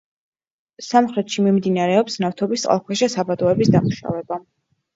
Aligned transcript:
სამხრეთში 0.85 1.45
მიმდინარეობს 1.49 2.17
ნავთობის 2.27 2.65
წყალქვეშა 2.67 3.13
საბადოების 3.19 3.73
დამუშავება. 3.79 4.45